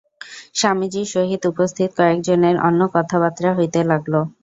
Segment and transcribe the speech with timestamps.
[0.55, 4.15] স্বামীজীর সহিত উপস্থিত কয়েকজনের অন্য কথাবার্তা হইতে লাগিল।